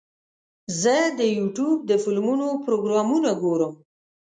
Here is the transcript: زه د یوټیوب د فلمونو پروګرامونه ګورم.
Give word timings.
زه 0.81 0.95
د 1.19 1.21
یوټیوب 1.37 1.77
د 1.89 1.91
فلمونو 2.03 2.47
پروګرامونه 2.65 3.29
ګورم. 3.41 3.73